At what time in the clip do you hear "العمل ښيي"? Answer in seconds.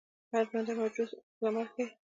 1.41-1.85